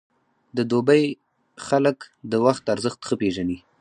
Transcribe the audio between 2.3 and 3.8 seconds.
د وخت ارزښت ښه پېژني.